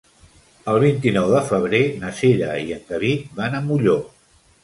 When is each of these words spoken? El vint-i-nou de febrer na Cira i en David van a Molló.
El 0.71 0.79
vint-i-nou 0.83 1.27
de 1.33 1.41
febrer 1.49 1.81
na 2.05 2.11
Cira 2.21 2.49
i 2.69 2.73
en 2.79 2.83
David 2.89 3.39
van 3.41 3.59
a 3.59 3.63
Molló. 3.69 3.97